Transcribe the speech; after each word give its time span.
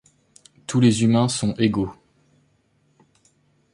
Tous 0.65 0.79
les 0.79 1.03
humains 1.03 1.29
sont 1.29 1.53
égaux. 1.59 1.93